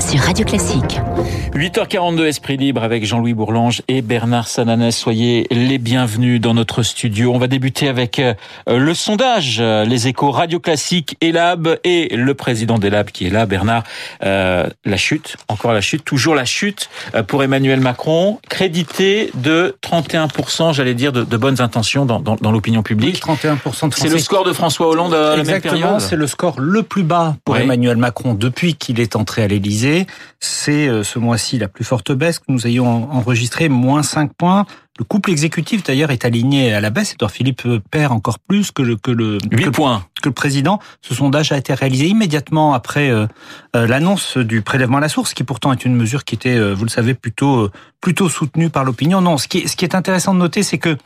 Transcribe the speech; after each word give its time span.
sur 0.00 0.20
Radio 0.20 0.44
Classique. 0.44 1.00
8h42 1.54 2.26
Esprit 2.26 2.56
Libre 2.56 2.82
avec 2.82 3.06
Jean-Louis 3.06 3.34
Bourlange 3.34 3.82
et 3.88 4.02
Bernard 4.02 4.46
Sananès. 4.46 4.94
Soyez 4.94 5.46
les 5.50 5.78
bienvenus 5.78 6.40
dans 6.40 6.52
notre 6.52 6.82
studio. 6.82 7.32
On 7.32 7.38
va 7.38 7.46
débuter 7.46 7.88
avec 7.88 8.18
euh, 8.18 8.34
le 8.68 8.92
sondage. 8.94 9.60
Les 9.60 10.08
échos 10.08 10.30
Radio 10.30 10.60
Classique, 10.60 11.16
Elab 11.20 11.78
et 11.84 12.14
le 12.14 12.34
président 12.34 12.78
d'Elab 12.78 13.10
qui 13.10 13.26
est 13.26 13.30
là, 13.30 13.46
Bernard. 13.46 13.84
Euh, 14.22 14.68
la 14.84 14.96
chute, 14.96 15.36
encore 15.48 15.72
la 15.72 15.80
chute, 15.80 16.04
toujours 16.04 16.34
la 16.34 16.44
chute 16.44 16.90
euh, 17.14 17.22
pour 17.22 17.42
Emmanuel 17.42 17.80
Macron, 17.80 18.38
crédité 18.48 19.30
de 19.34 19.76
31%, 19.82 20.74
j'allais 20.74 20.94
dire, 20.94 21.12
de, 21.12 21.24
de, 21.24 21.36
bonnes 21.36 21.60
intentions 21.60 22.04
dans, 22.04 22.20
dans, 22.20 22.36
dans 22.36 22.52
l'opinion 22.52 22.82
publique. 22.82 23.22
Oui, 23.26 23.34
31% 23.34 23.88
de 23.88 23.94
C'est 23.94 24.08
le 24.08 24.18
score 24.18 24.44
de 24.44 24.52
François 24.52 24.88
Hollande 24.88 25.14
à 25.14 25.36
la 25.36 25.44
même 25.44 25.60
période 25.60 26.00
c'est 26.00 26.16
le 26.16 26.26
score 26.26 26.60
le 26.60 26.82
plus 26.82 27.02
bas 27.02 27.36
pour 27.44 27.54
oui. 27.54 27.62
Emmanuel 27.62 27.96
Macron 27.96 28.34
depuis 28.34 28.74
qu'il 28.74 29.00
est 29.00 29.16
entré 29.16 29.42
à 29.42 29.48
l'Élysée. 29.48 29.85
C'est 30.40 30.88
ce 31.02 31.18
mois-ci 31.18 31.58
la 31.58 31.68
plus 31.68 31.84
forte 31.84 32.12
baisse 32.12 32.38
que 32.38 32.46
nous 32.48 32.66
ayons 32.66 33.10
enregistrée, 33.12 33.68
moins 33.68 34.02
5 34.02 34.32
points. 34.34 34.66
Le 34.98 35.04
couple 35.04 35.30
exécutif 35.30 35.82
d'ailleurs 35.82 36.10
est 36.10 36.24
aligné 36.24 36.72
à 36.72 36.80
la 36.80 36.90
baisse. 36.90 37.12
Edouard 37.12 37.30
Philippe 37.30 37.62
perd 37.90 38.12
encore 38.12 38.38
plus 38.38 38.70
que 38.70 38.82
le 38.82 38.96
que 38.96 39.10
le 39.10 39.38
8 39.50 39.64
que, 39.64 39.70
points 39.70 40.06
que 40.22 40.28
le 40.28 40.34
président. 40.34 40.78
Ce 41.02 41.14
sondage 41.14 41.52
a 41.52 41.58
été 41.58 41.74
réalisé 41.74 42.06
immédiatement 42.06 42.72
après 42.72 43.10
euh, 43.10 43.26
euh, 43.74 43.86
l'annonce 43.86 44.38
du 44.38 44.62
prélèvement 44.62 44.98
à 44.98 45.00
la 45.00 45.08
source, 45.08 45.34
qui 45.34 45.44
pourtant 45.44 45.72
est 45.72 45.84
une 45.84 45.94
mesure 45.94 46.24
qui 46.24 46.34
était, 46.34 46.56
euh, 46.56 46.72
vous 46.72 46.84
le 46.84 46.90
savez, 46.90 47.14
plutôt 47.14 47.70
plutôt 48.06 48.28
soutenue 48.28 48.70
par 48.70 48.84
l'opinion. 48.84 49.20
Non, 49.20 49.36
ce 49.36 49.48
qui 49.48 49.58
est, 49.58 49.66
ce 49.66 49.74
qui 49.74 49.84
est 49.84 49.96
intéressant 49.96 50.32
de 50.32 50.38
noter, 50.38 50.62
c'est 50.62 50.78
que 50.78 50.96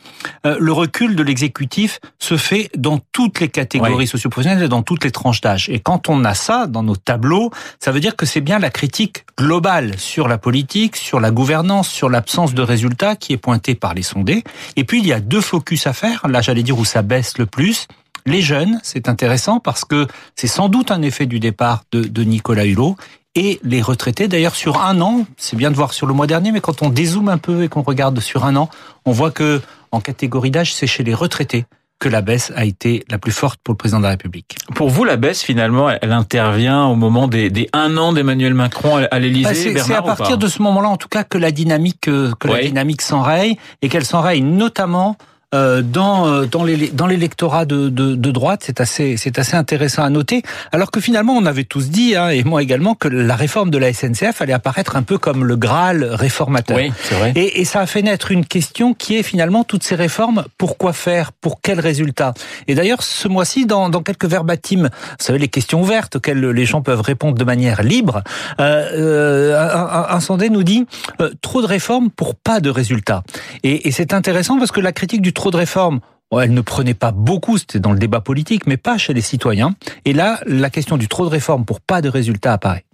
le 0.43 0.71
recul 0.71 1.15
de 1.15 1.23
l'exécutif 1.23 1.99
se 2.19 2.37
fait 2.37 2.69
dans 2.77 2.99
toutes 3.11 3.39
les 3.39 3.49
catégories 3.49 3.95
oui. 3.95 4.07
socioprofessionnelles 4.07 4.65
et 4.65 4.67
dans 4.67 4.83
toutes 4.83 5.03
les 5.03 5.09
tranches 5.09 5.41
d'âge. 5.41 5.67
Et 5.69 5.79
quand 5.79 6.09
on 6.09 6.23
a 6.25 6.35
ça 6.35 6.67
dans 6.67 6.83
nos 6.83 6.95
tableaux, 6.95 7.49
ça 7.79 7.91
veut 7.91 8.01
dire 8.01 8.15
que 8.15 8.27
c'est 8.27 8.39
bien 8.39 8.59
la 8.59 8.69
critique 8.69 9.25
globale 9.35 9.97
sur 9.97 10.27
la 10.27 10.37
politique, 10.37 10.95
sur 10.95 11.19
la 11.19 11.31
gouvernance, 11.31 11.89
sur 11.89 12.07
l'absence 12.07 12.53
de 12.53 12.61
résultats 12.61 13.15
qui 13.15 13.33
est 13.33 13.37
pointée 13.37 13.73
par 13.73 13.95
les 13.95 14.03
sondés. 14.03 14.43
Et 14.75 14.83
puis 14.83 14.99
il 14.99 15.07
y 15.07 15.13
a 15.13 15.19
deux 15.19 15.41
focus 15.41 15.87
à 15.87 15.93
faire. 15.93 16.27
Là, 16.27 16.41
j'allais 16.41 16.61
dire 16.61 16.77
où 16.77 16.85
ça 16.85 17.01
baisse 17.01 17.39
le 17.39 17.47
plus. 17.47 17.87
Les 18.27 18.43
jeunes, 18.43 18.79
c'est 18.83 19.09
intéressant 19.09 19.59
parce 19.59 19.85
que 19.85 20.05
c'est 20.35 20.45
sans 20.45 20.69
doute 20.69 20.91
un 20.91 21.01
effet 21.01 21.25
du 21.25 21.39
départ 21.39 21.83
de, 21.91 22.01
de 22.03 22.23
Nicolas 22.23 22.65
Hulot. 22.65 22.95
Et 23.35 23.59
les 23.63 23.81
retraités, 23.81 24.27
d'ailleurs, 24.27 24.55
sur 24.55 24.81
un 24.81 24.99
an, 24.99 25.25
c'est 25.37 25.55
bien 25.55 25.71
de 25.71 25.75
voir 25.75 25.93
sur 25.93 26.05
le 26.05 26.13
mois 26.13 26.27
dernier, 26.27 26.51
mais 26.51 26.59
quand 26.59 26.81
on 26.81 26.89
dézoome 26.89 27.29
un 27.29 27.37
peu 27.37 27.63
et 27.63 27.69
qu'on 27.69 27.81
regarde 27.81 28.19
sur 28.19 28.43
un 28.43 28.57
an, 28.57 28.69
on 29.05 29.11
voit 29.11 29.31
que 29.31 29.61
en 29.91 30.01
catégorie 30.01 30.51
d'âge, 30.51 30.73
c'est 30.73 30.87
chez 30.87 31.03
les 31.03 31.13
retraités 31.13 31.65
que 32.01 32.09
la 32.09 32.21
baisse 32.21 32.51
a 32.55 32.65
été 32.65 33.05
la 33.09 33.19
plus 33.19 33.31
forte 33.31 33.59
pour 33.63 33.73
le 33.73 33.77
président 33.77 33.99
de 33.99 34.03
la 34.03 34.09
République. 34.09 34.57
Pour 34.73 34.89
vous, 34.89 35.05
la 35.05 35.17
baisse, 35.17 35.43
finalement, 35.43 35.89
elle 35.89 36.11
intervient 36.11 36.85
au 36.85 36.95
moment 36.95 37.27
des, 37.27 37.51
des 37.51 37.69
un 37.73 37.95
an 37.95 38.11
d'Emmanuel 38.11 38.55
Macron 38.55 39.05
à 39.09 39.19
l'Élysée. 39.19 39.73
Bah 39.73 39.81
c'est 39.85 39.93
à 39.93 40.01
partir 40.01 40.37
de 40.39 40.47
ce 40.47 40.61
moment-là, 40.63 40.89
en 40.89 40.97
tout 40.97 41.07
cas, 41.07 41.23
que 41.23 41.37
la 41.37 41.51
dynamique 41.51 42.01
que 42.01 42.31
oui. 42.45 42.51
la 42.51 42.61
dynamique 42.63 43.03
s'enraye 43.03 43.57
et 43.83 43.87
qu'elle 43.87 44.05
s'enraye 44.05 44.41
notamment 44.41 45.15
euh, 45.53 45.81
dans 45.81 46.45
dans 46.45 46.63
les 46.63 46.89
dans 46.89 47.07
l'électorat 47.07 47.65
de, 47.65 47.89
de, 47.89 48.15
de 48.15 48.31
droite, 48.31 48.61
c'est 48.65 48.81
assez 48.81 49.17
c'est 49.17 49.39
assez 49.39 49.55
intéressant 49.55 50.03
à 50.03 50.09
noter. 50.09 50.43
Alors 50.71 50.91
que 50.91 50.99
finalement, 51.01 51.33
on 51.33 51.45
avait 51.45 51.63
tous 51.63 51.89
dit, 51.89 52.15
hein, 52.15 52.29
et 52.29 52.43
moi 52.43 52.61
également, 52.61 52.95
que 52.95 53.07
la 53.07 53.35
réforme 53.35 53.69
de 53.69 53.77
la 53.77 53.93
SNCF 53.93 54.41
allait 54.41 54.53
apparaître 54.53 54.95
un 54.95 55.03
peu 55.03 55.17
comme 55.17 55.43
le 55.45 55.55
Graal 55.55 56.03
réformateur. 56.03 56.77
Oui, 56.77 56.91
c'est 57.03 57.15
vrai. 57.15 57.33
Et, 57.35 57.61
et 57.61 57.65
ça 57.65 57.81
a 57.81 57.85
fait 57.85 58.01
naître 58.01 58.31
une 58.31 58.45
question 58.45 58.93
qui 58.93 59.17
est 59.17 59.23
finalement 59.23 59.63
toutes 59.63 59.83
ces 59.83 59.95
réformes, 59.95 60.45
pourquoi 60.57 60.93
faire, 60.93 61.31
pour 61.31 61.61
quel 61.61 61.79
résultat? 61.79 62.33
Et 62.67 62.75
d'ailleurs, 62.75 63.03
ce 63.03 63.27
mois-ci, 63.27 63.65
dans, 63.65 63.89
dans 63.89 64.01
quelques 64.01 64.25
verbatims, 64.25 64.89
vous 64.91 65.15
savez 65.19 65.39
les 65.39 65.47
questions 65.47 65.81
ouvertes 65.81 66.15
auxquelles 66.17 66.39
les 66.39 66.65
gens 66.65 66.81
peuvent 66.81 67.01
répondre 67.01 67.37
de 67.37 67.43
manière 67.43 67.83
libre, 67.83 68.23
euh, 68.59 69.57
un, 69.57 70.15
un, 70.15 70.19
sondé 70.19 70.49
nous 70.49 70.63
dit 70.63 70.85
euh, 71.19 71.31
trop 71.41 71.61
de 71.61 71.67
réformes 71.67 72.09
pour 72.09 72.35
pas 72.35 72.59
de 72.59 72.69
résultats. 72.69 73.23
Et, 73.63 73.87
et 73.87 73.91
c'est 73.91 74.13
intéressant 74.13 74.57
parce 74.57 74.71
que 74.71 74.79
la 74.79 74.91
critique 74.91 75.21
du 75.21 75.33
trop 75.41 75.49
de 75.49 75.57
réformes, 75.57 76.01
elle 76.39 76.53
ne 76.53 76.61
prenait 76.61 76.93
pas 76.93 77.09
beaucoup, 77.09 77.57
c'était 77.57 77.79
dans 77.79 77.93
le 77.93 77.97
débat 77.97 78.21
politique, 78.21 78.67
mais 78.67 78.77
pas 78.77 78.99
chez 78.99 79.11
les 79.11 79.21
citoyens. 79.21 79.73
Et 80.05 80.13
là, 80.13 80.39
la 80.45 80.69
question 80.69 80.97
du 80.97 81.07
trop 81.07 81.25
de 81.25 81.31
réformes 81.31 81.65
pour 81.65 81.81
pas 81.81 82.03
de 82.03 82.09
résultats 82.09 82.53
apparaît. 82.53 82.85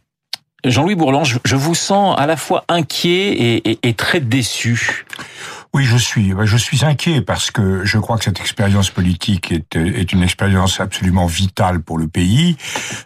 Jean-Louis 0.64 0.96
Bourlange, 0.96 1.40
je 1.44 1.58
vous 1.58 1.76
sens 1.76 2.16
à 2.18 2.26
la 2.26 2.38
fois 2.38 2.64
inquiet 2.70 3.62
et, 3.66 3.94
très 3.96 4.22
déçu. 4.22 5.06
Oui, 5.74 5.84
je 5.84 5.98
suis. 5.98 6.34
Je 6.44 6.58
suis 6.58 6.86
inquiet 6.86 7.22
parce 7.22 7.52
que 7.52 7.86
je 7.86 7.98
crois 7.98 8.18
que 8.18 8.24
cette 8.24 8.40
expérience 8.40 8.90
politique 8.90 9.52
est, 9.52 9.76
est 9.76 10.12
une 10.14 10.24
expérience 10.24 10.80
absolument 10.80 11.26
vitale 11.26 11.82
pour 11.82 11.98
le 11.98 12.08
pays. 12.08 12.58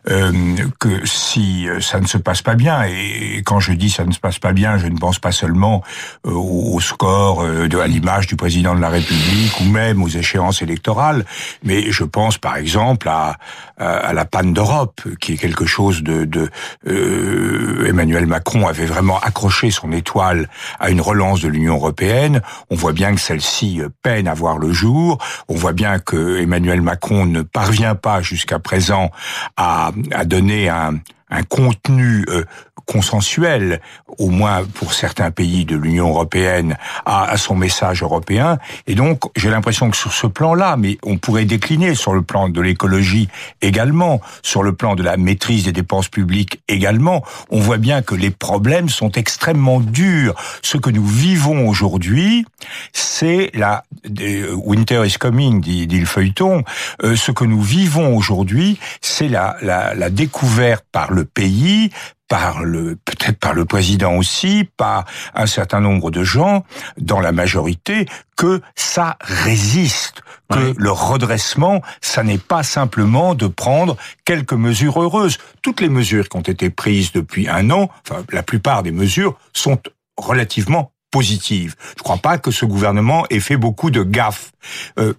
Euh, 0.09 0.31
que 0.79 1.05
si 1.05 1.67
ça 1.79 1.99
ne 1.99 2.07
se 2.07 2.17
passe 2.17 2.41
pas 2.41 2.55
bien, 2.55 2.83
et 2.83 3.41
quand 3.45 3.59
je 3.59 3.73
dis 3.73 3.89
ça 3.89 4.05
ne 4.05 4.11
se 4.11 4.19
passe 4.19 4.39
pas 4.39 4.53
bien, 4.53 4.77
je 4.77 4.87
ne 4.87 4.97
pense 4.97 5.19
pas 5.19 5.31
seulement 5.31 5.83
au, 6.23 6.79
score, 6.79 7.43
de, 7.43 7.77
à 7.77 7.87
l'image 7.87 8.27
du 8.27 8.35
président 8.35 8.75
de 8.75 8.81
la 8.81 8.89
République 8.89 9.59
ou 9.59 9.65
même 9.65 10.01
aux 10.01 10.07
échéances 10.07 10.61
électorales, 10.61 11.25
mais 11.63 11.91
je 11.91 12.03
pense 12.03 12.37
par 12.37 12.55
exemple 12.57 13.09
à, 13.09 13.37
à 13.77 14.13
la 14.13 14.25
panne 14.25 14.53
d'Europe, 14.53 15.01
qui 15.19 15.33
est 15.33 15.37
quelque 15.37 15.65
chose 15.65 16.03
de, 16.03 16.25
de 16.25 16.49
euh, 16.87 17.87
Emmanuel 17.87 18.25
Macron 18.25 18.67
avait 18.67 18.85
vraiment 18.85 19.19
accroché 19.19 19.71
son 19.71 19.91
étoile 19.91 20.49
à 20.79 20.89
une 20.89 21.01
relance 21.01 21.41
de 21.41 21.47
l'Union 21.47 21.75
européenne. 21.75 22.41
On 22.69 22.75
voit 22.75 22.93
bien 22.93 23.13
que 23.15 23.21
celle-ci 23.21 23.81
peine 24.01 24.27
à 24.27 24.33
voir 24.33 24.57
le 24.57 24.71
jour. 24.71 25.17
On 25.47 25.55
voit 25.55 25.73
bien 25.73 25.99
que 25.99 26.39
Emmanuel 26.39 26.81
Macron 26.81 27.25
ne 27.25 27.41
parvient 27.41 27.95
pas 27.95 28.21
jusqu'à 28.21 28.59
présent 28.59 29.11
à, 29.57 29.91
à 30.11 30.25
donner 30.25 30.69
un, 30.69 30.99
un 31.31 31.43
contenu 31.43 32.25
euh, 32.29 32.43
consensuel, 32.91 33.79
au 34.17 34.29
moins 34.29 34.65
pour 34.65 34.93
certains 34.93 35.31
pays 35.31 35.63
de 35.63 35.77
l'Union 35.77 36.09
européenne, 36.09 36.77
à, 37.05 37.23
à, 37.23 37.37
son 37.37 37.55
message 37.55 38.03
européen. 38.03 38.57
Et 38.85 38.95
donc, 38.95 39.23
j'ai 39.37 39.49
l'impression 39.49 39.89
que 39.89 39.95
sur 39.95 40.11
ce 40.11 40.27
plan-là, 40.27 40.75
mais 40.77 40.97
on 41.03 41.17
pourrait 41.17 41.45
décliner 41.45 41.95
sur 41.95 42.13
le 42.13 42.21
plan 42.21 42.49
de 42.49 42.59
l'écologie 42.59 43.29
également, 43.61 44.19
sur 44.41 44.61
le 44.61 44.73
plan 44.73 44.95
de 44.95 45.03
la 45.03 45.15
maîtrise 45.15 45.63
des 45.63 45.71
dépenses 45.71 46.09
publiques 46.09 46.61
également, 46.67 47.23
on 47.49 47.59
voit 47.59 47.77
bien 47.77 48.01
que 48.01 48.15
les 48.15 48.31
problèmes 48.31 48.89
sont 48.89 49.11
extrêmement 49.11 49.79
durs. 49.79 50.35
Ce 50.61 50.77
que 50.77 50.89
nous 50.89 51.05
vivons 51.05 51.69
aujourd'hui, 51.69 52.45
c'est 52.91 53.51
la 53.53 53.83
euh, 54.19 54.53
winter 54.53 55.03
is 55.05 55.17
coming, 55.17 55.61
dit, 55.61 55.87
dit 55.87 55.99
le 55.99 56.05
feuilleton. 56.05 56.63
Euh, 57.03 57.15
ce 57.15 57.31
que 57.31 57.45
nous 57.45 57.61
vivons 57.61 58.17
aujourd'hui, 58.17 58.79
c'est 58.99 59.29
la, 59.29 59.55
la, 59.61 59.93
la 59.95 60.09
découverte 60.09 60.85
par 60.91 61.13
le 61.13 61.23
pays 61.23 61.91
par 62.31 62.63
le 62.63 62.95
peut-être 62.95 63.37
par 63.39 63.53
le 63.53 63.65
président 63.65 64.15
aussi, 64.15 64.65
par 64.77 65.03
un 65.35 65.47
certain 65.47 65.81
nombre 65.81 66.11
de 66.11 66.23
gens 66.23 66.63
dans 66.97 67.19
la 67.19 67.33
majorité 67.33 68.05
que 68.37 68.61
ça 68.73 69.17
résiste, 69.19 70.21
que 70.49 70.69
oui. 70.69 70.73
le 70.77 70.91
redressement, 70.91 71.81
ça 71.99 72.23
n'est 72.23 72.37
pas 72.37 72.63
simplement 72.63 73.35
de 73.35 73.47
prendre 73.47 73.97
quelques 74.23 74.53
mesures 74.53 75.01
heureuses. 75.01 75.39
Toutes 75.61 75.81
les 75.81 75.89
mesures 75.89 76.29
qui 76.29 76.37
ont 76.37 76.41
été 76.55 76.69
prises 76.69 77.11
depuis 77.11 77.49
un 77.49 77.69
an, 77.69 77.89
enfin 78.07 78.23
la 78.31 78.43
plupart 78.43 78.81
des 78.81 78.93
mesures 78.93 79.37
sont 79.51 79.77
relativement 80.15 80.93
positives. 81.11 81.75
Je 81.81 81.99
ne 81.99 82.03
crois 82.03 82.17
pas 82.17 82.37
que 82.37 82.51
ce 82.51 82.63
gouvernement 82.63 83.25
ait 83.29 83.41
fait 83.41 83.57
beaucoup 83.57 83.91
de 83.91 84.03
gaffes. 84.03 84.53
Euh, 84.99 85.13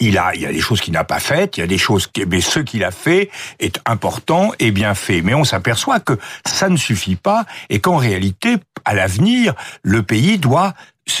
il 0.00 0.18
a, 0.18 0.34
il 0.34 0.40
y 0.42 0.46
a 0.46 0.52
des 0.52 0.60
choses 0.60 0.80
qu'il 0.80 0.92
n'a 0.92 1.04
pas 1.04 1.20
faites, 1.20 1.56
il 1.56 1.60
y 1.60 1.62
a 1.62 1.66
des 1.66 1.78
choses, 1.78 2.10
mais 2.28 2.40
ce 2.40 2.60
qu'il 2.60 2.84
a 2.84 2.90
fait 2.90 3.30
est 3.58 3.80
important 3.86 4.52
et 4.58 4.70
bien 4.70 4.94
fait. 4.94 5.22
Mais 5.22 5.34
on 5.34 5.44
s'aperçoit 5.44 6.00
que 6.00 6.18
ça 6.46 6.68
ne 6.68 6.76
suffit 6.76 7.16
pas 7.16 7.44
et 7.70 7.80
qu'en 7.80 7.96
réalité, 7.96 8.56
à 8.84 8.94
l'avenir, 8.94 9.54
le 9.82 10.02
pays 10.02 10.38
doit 10.38 10.74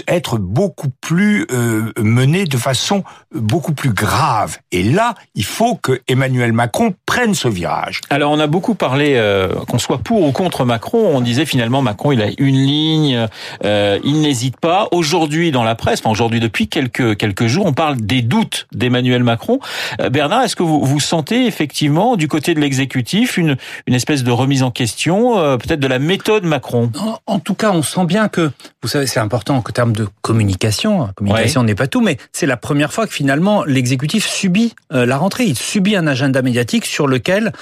être 0.08 0.38
beaucoup 0.38 0.88
plus 1.00 1.46
euh, 1.52 1.92
mené 1.98 2.44
de 2.44 2.56
façon 2.56 3.04
beaucoup 3.34 3.72
plus 3.72 3.92
grave. 3.92 4.58
Et 4.72 4.82
là, 4.82 5.14
il 5.34 5.44
faut 5.44 5.76
que 5.76 6.00
Emmanuel 6.08 6.52
Macron 6.52 6.94
prenne 7.06 7.34
ce 7.34 7.48
virage. 7.48 8.00
Alors, 8.10 8.32
on 8.32 8.40
a 8.40 8.46
beaucoup 8.46 8.74
parlé, 8.74 9.14
euh, 9.16 9.48
qu'on 9.68 9.78
soit 9.78 9.98
pour 9.98 10.22
ou 10.22 10.32
contre 10.32 10.64
Macron, 10.64 11.10
on 11.14 11.20
disait 11.20 11.46
finalement 11.46 11.82
Macron, 11.82 12.12
il 12.12 12.22
a 12.22 12.28
une 12.38 12.56
ligne, 12.56 13.28
euh, 13.64 13.98
il 14.04 14.20
n'hésite 14.20 14.58
pas. 14.58 14.88
Aujourd'hui, 14.90 15.50
dans 15.50 15.64
la 15.64 15.74
presse, 15.74 16.00
enfin 16.00 16.10
aujourd'hui 16.10 16.40
depuis 16.40 16.68
quelques 16.68 17.16
quelques 17.16 17.46
jours, 17.46 17.66
on 17.66 17.72
parle 17.72 17.96
des 17.96 18.22
doutes 18.22 18.66
d'Emmanuel 18.72 19.22
Macron. 19.22 19.60
Euh, 20.00 20.10
Bernard, 20.10 20.42
est-ce 20.42 20.56
que 20.56 20.62
vous 20.62 20.84
vous 20.84 21.00
sentez 21.00 21.46
effectivement 21.46 22.16
du 22.16 22.28
côté 22.28 22.54
de 22.54 22.60
l'exécutif 22.60 23.36
une 23.36 23.56
une 23.86 23.94
espèce 23.94 24.24
de 24.24 24.30
remise 24.30 24.62
en 24.62 24.70
question, 24.70 25.38
euh, 25.38 25.56
peut-être 25.56 25.80
de 25.80 25.86
la 25.86 25.98
méthode 25.98 26.44
Macron? 26.44 26.90
En, 26.98 27.18
en, 27.26 27.38
tout 27.38 27.54
cas, 27.54 27.70
on 27.72 27.82
sent 27.82 28.04
bien 28.04 28.28
que, 28.28 28.50
vous 28.82 28.88
savez, 28.88 29.06
c'est 29.06 29.20
important 29.20 29.62
que 29.62 29.72
termes 29.76 29.92
de 29.92 30.08
communication. 30.22 31.02
Hein, 31.02 31.10
communication 31.16 31.62
n'est 31.62 31.74
pas 31.74 31.86
tout, 31.86 32.00
mais 32.00 32.16
c'est 32.32 32.46
la 32.46 32.56
première 32.56 32.94
fois 32.94 33.06
que 33.06 33.12
finalement 33.12 33.62
l'exécutif 33.62 34.26
subit 34.26 34.74
la 34.90 35.18
rentrée. 35.18 35.44
Il 35.44 35.56
subit 35.56 35.96
un 35.96 36.06
agenda 36.06 36.40
médiatique 36.40 36.86
sur 36.86 37.06
lequel 37.06 37.52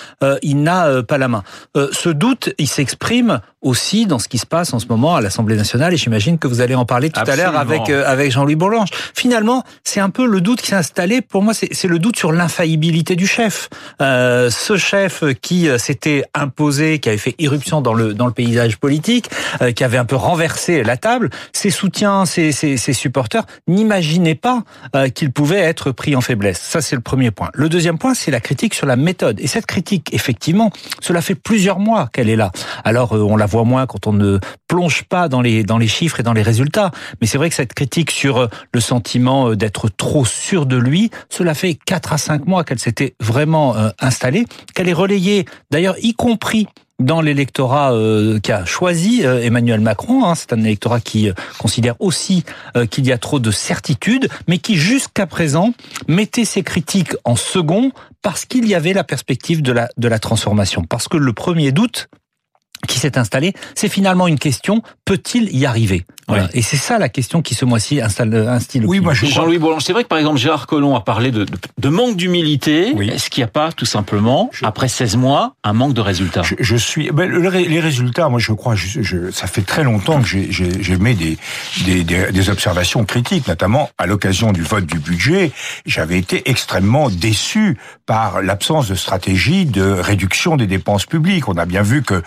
il 0.43 0.63
n'a 0.63 1.03
pas 1.03 1.19
la 1.19 1.27
main. 1.27 1.43
ce 1.75 2.09
doute, 2.09 2.55
il 2.59 2.69
s'exprime 2.69 3.41
aussi 3.63 4.07
dans 4.07 4.21
ce 4.21 4.29
qui 4.29 4.39
se 4.39 4.47
passe 4.47 4.73
en 4.75 4.79
ce 4.79 4.87
moment 4.87 5.17
à 5.17 5.21
l'Assemblée 5.21 5.57
nationale, 5.57 5.93
et 5.93 5.97
j'imagine 5.97 6.39
que 6.39 6.47
vous 6.47 6.61
allez 6.61 6.75
en 6.77 6.85
parler 6.85 7.11
tout 7.11 7.21
à 7.27 7.35
l'heure 7.35 7.57
avec 7.57 7.91
avec 7.91 8.31
Jean-Louis 8.31 8.55
Bourlange. 8.55 8.91
Finalement, 9.15 9.65
c'est 9.83 10.01
un 10.01 10.11
peu 10.11 10.27
le 10.27 10.41
doute 10.41 10.61
qui 10.61 10.69
s'est 10.69 10.77
installé. 10.77 11.21
Pour 11.21 11.43
moi, 11.43 11.53
c'est 11.55 11.89
le 11.89 11.99
doute 11.99 12.17
sur 12.17 12.31
l'infaillibilité 12.31 13.17
du 13.17 13.27
chef. 13.27 13.69
ce 13.99 14.77
chef 14.77 15.25
qui 15.43 15.69
s'était 15.79 16.25
imposé, 16.35 17.01
qui 17.01 17.09
avait 17.09 17.19
fait 17.19 17.35
irruption 17.41 17.81
dans 17.81 17.95
le 17.95 18.15
dans 18.15 18.27
le 18.27 18.33
paysage 18.33 18.77
politique, 18.77 19.31
qui 19.75 19.83
avait 19.83 19.99
un 19.99 20.05
peu 20.05 20.17
renversé 20.17 20.85
la 20.85 20.97
table, 20.97 21.31
ses 21.53 21.71
soutiens, 21.71 22.04
ses, 22.25 22.77
supporters 22.77 23.45
n'imaginaient 23.67 24.35
pas 24.35 24.63
euh, 24.95 25.09
qu'il 25.09 25.33
pouvait 25.33 25.61
être 25.61 25.93
pris 25.93 26.17
en 26.17 26.21
faiblesse. 26.21 26.61
Ça, 26.61 26.81
c'est 26.81 26.97
le 26.97 27.03
premier 27.03 27.31
point. 27.31 27.51
Le 27.55 27.69
deuxième 27.69 27.99
point, 27.99 28.15
c'est 28.15 28.31
la 28.31 28.41
critique 28.41 28.75
sur 28.75 28.87
la 28.87 28.97
méthode. 28.97 29.41
Et 29.41 29.47
cette 29.47 29.67
critique, 29.67 30.13
effectivement, 30.13 30.71
cela 31.01 31.21
fait 31.21 31.35
plusieurs 31.35 31.79
mois 31.79 32.09
qu'elle 32.13 32.29
est 32.29 32.37
là. 32.37 32.53
Alors, 32.85 33.15
euh, 33.15 33.21
on 33.21 33.37
la 33.37 33.47
voit 33.47 33.65
moins 33.65 33.87
quand 33.87 34.07
on 34.07 34.13
ne 34.13 34.39
plonge 34.69 35.05
pas 35.05 35.29
dans 35.29 35.41
les 35.41 35.63
dans 35.65 35.79
les 35.79 35.89
chiffres 35.89 36.21
et 36.21 36.23
dans 36.23 36.33
les 36.33 36.43
résultats. 36.43 36.91
Mais 37.21 37.27
c'est 37.27 37.39
vrai 37.39 37.49
que 37.49 37.55
cette 37.57 37.75
critique 37.75 38.11
sur 38.11 38.39
euh, 38.39 38.49
le 38.73 38.81
sentiment 38.81 39.55
d'être 39.55 39.89
trop 39.89 40.25
sûr 40.25 40.67
de 40.67 40.77
lui, 40.77 41.11
cela 41.29 41.55
fait 41.55 41.75
quatre 41.75 42.13
à 42.13 42.19
cinq 42.19 42.47
mois 42.47 42.65
qu'elle 42.65 42.79
s'était 42.79 43.15
vraiment 43.21 43.77
installée, 44.01 44.47
qu'elle 44.75 44.89
est 44.89 44.95
relayée, 44.95 45.45
d'ailleurs, 45.71 45.97
y 46.03 46.15
compris 46.15 46.67
dans 47.05 47.21
l'électorat 47.21 47.93
euh, 47.93 48.41
qui 48.41 48.51
a 48.51 48.65
choisi 48.65 49.25
euh, 49.25 49.43
Emmanuel 49.43 49.81
Macron. 49.81 50.25
Hein, 50.25 50.35
c'est 50.35 50.53
un 50.53 50.61
électorat 50.61 51.01
qui 51.01 51.29
euh, 51.29 51.35
considère 51.59 51.95
aussi 52.01 52.45
qu'il 52.91 53.07
y 53.07 53.13
a 53.13 53.19
trop 53.19 53.39
de 53.39 53.51
certitudes, 53.51 54.29
mais 54.49 54.59
qui 54.59 54.77
jusqu'à 54.77 55.27
présent 55.27 55.73
mettait 56.09 56.45
ses 56.45 56.63
critiques 56.63 57.15
en 57.25 57.37
second 57.37 57.93
parce 58.23 58.45
qu'il 58.47 58.67
y 58.67 58.75
avait 58.75 58.93
la 58.93 59.05
perspective 59.05 59.63
de 59.63 59.73
la, 59.73 59.89
de 59.97 60.09
la 60.09 60.19
transformation. 60.19 60.83
Parce 60.83 61.09
que 61.09 61.17
le 61.17 61.33
premier 61.33 61.73
doute, 61.73 62.09
qui 62.87 62.99
s'est 62.99 63.19
installé, 63.19 63.53
c'est 63.75 63.89
finalement 63.89 64.27
une 64.27 64.39
question 64.39 64.83
peut-il 65.05 65.55
y 65.57 65.67
arriver? 65.67 66.05
Voilà. 66.27 66.49
Et 66.55 66.63
c'est 66.63 66.79
ça 66.79 66.99
la 66.99 67.11
question 67.11 67.43
qui 67.43 67.55
ce 67.55 67.67
mois-ci 67.67 68.01
installe 68.01 68.35
un 68.35 68.59
style. 68.59 68.87
Oui, 68.87 69.01
moi 69.01 69.13
Jean-Louis 69.13 69.59
Bourlange, 69.59 69.83
c'est 69.85 69.93
vrai 69.93 70.05
que 70.05 70.09
par 70.09 70.19
exemple 70.19 70.39
Gérard 70.39 70.67
Collomb 70.67 70.97
a 70.97 71.03
parlé 71.03 71.31
de, 71.31 71.45
de, 71.45 71.53
de 71.79 71.89
manque 71.91 72.17
d'humilité. 72.17 72.95
Est-ce 73.13 73.29
qu'il 73.29 73.43
n'y 73.43 73.47
a 73.47 73.51
pas 73.51 73.73
tout 73.73 73.85
simplement 73.85 74.51
après 74.63 74.89
16 74.89 75.17
mois 75.17 75.55
un 75.65 75.75
manque 75.75 75.93
de 75.93 76.01
résultats? 76.01 76.43
Je, 76.43 76.55
je, 76.59 76.77
suis 76.77 77.11
ben, 77.11 77.31
les 77.31 77.81
résultats. 77.81 78.31
Moi, 78.31 78.41
je 78.41 78.53
crois, 78.53 78.75
je, 78.75 79.03
je, 79.03 79.31
ça 79.31 79.47
fait 79.47 79.63
très 79.63 79.85
longtemps 79.85 80.23
que 80.23 80.27
j'ai 80.27 80.97
mis 80.97 81.15
des, 81.15 81.37
des, 81.85 82.05
des, 82.05 82.33
des, 82.33 82.51
observations 82.51 83.05
critiques, 83.05 83.47
notamment 83.47 83.91
à 83.99 84.07
l'occasion 84.07 84.53
du 84.53 84.63
vote 84.63 84.87
du 84.87 84.99
budget. 84.99 85.53
J'avais 85.85 86.19
été 86.19 86.49
extrêmement 86.49 87.11
déçu 87.11 87.77
par 88.07 88.41
l'absence 88.41 88.89
de 88.89 88.95
stratégie 88.95 89.67
de 89.67 89.83
réduction 89.83 90.57
des 90.57 90.67
dépenses 90.67 91.05
publiques. 91.05 91.49
On 91.49 91.57
a 91.57 91.67
bien 91.67 91.83
vu 91.83 92.03
que 92.03 92.23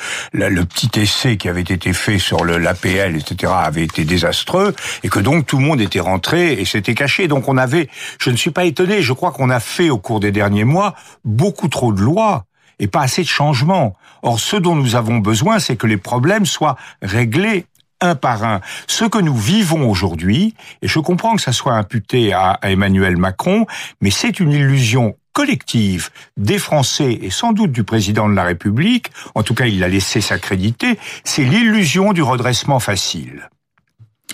le 0.50 0.66
petit 0.66 1.00
essai 1.00 1.38
qui 1.38 1.50
avait 1.50 1.62
été 1.62 1.94
fait 1.94 2.20
sur 2.20 2.46
l'APL, 2.46 3.16
etc., 3.16 3.54
avait 3.56 3.84
été 3.84 4.06
désastreux 4.06 4.76
et 5.04 5.10
que 5.10 5.20
donc 5.20 5.46
tout 5.46 5.58
le 5.58 5.64
monde 5.64 5.82
était 5.82 6.00
rentré 6.00 6.54
et 6.54 6.66
s'était 6.66 6.96
caché. 6.96 7.28
Donc 7.28 7.48
on 7.48 7.58
avait, 7.58 7.90
je 8.20 8.30
ne 8.30 8.36
suis 8.36 8.52
pas 8.52 8.66
étonné, 8.66 9.02
je 9.02 9.14
crois 9.14 9.32
qu'on 9.32 9.50
a 9.50 9.60
fait 9.60 9.90
au 9.90 9.98
cours 9.98 10.20
des 10.20 10.32
derniers 10.32 10.64
mois 10.64 10.96
beaucoup 11.26 11.68
trop 11.68 11.94
de 11.94 12.02
lois 12.02 12.46
et 12.80 12.88
pas 12.88 13.02
assez 13.02 13.24
de 13.24 13.28
changements. 13.28 13.96
Or, 14.22 14.40
ce 14.40 14.56
dont 14.56 14.76
nous 14.76 14.96
avons 14.96 15.18
besoin, 15.18 15.60
c'est 15.60 15.76
que 15.76 15.88
les 15.88 15.98
problèmes 15.98 16.46
soient 16.46 16.78
réglés 17.02 17.66
un 18.02 18.16
par 18.16 18.44
un. 18.44 18.62
Ce 18.88 19.06
que 19.06 19.18
nous 19.18 19.36
vivons 19.36 19.90
aujourd'hui, 19.90 20.54
et 20.82 20.88
je 20.88 21.00
comprends 21.00 21.36
que 21.36 21.42
ça 21.42 21.54
soit 21.54 21.74
imputé 21.74 22.34
à, 22.34 22.60
Emmanuel 22.64 23.18
Macron, 23.18 23.66
mais 24.02 24.12
c'est 24.12 24.40
une 24.40 24.52
illusion 24.52 25.16
collective 25.38 26.10
des 26.36 26.58
Français 26.58 27.20
et 27.22 27.30
sans 27.30 27.54
doute 27.54 27.72
du 27.72 27.84
président 27.84 28.28
de 28.28 28.34
la 28.34 28.44
République, 28.44 29.12
en 29.36 29.44
tout 29.44 29.54
cas 29.54 29.68
il 29.68 29.78
l'a 29.78 29.88
laissé 29.88 30.20
s'accréditer, 30.20 30.98
c'est 31.24 31.44
l'illusion 31.44 32.12
du 32.12 32.24
redressement 32.24 32.80
facile. 32.80 33.48